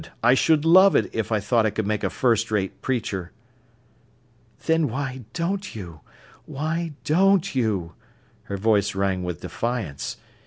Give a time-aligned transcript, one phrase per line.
[0.23, 3.31] I should love it, if I thought I could make a first rate preacher."
[4.65, 7.93] "Then why don't you—why don't you?"
[8.45, 10.17] Her voice rang with defiance.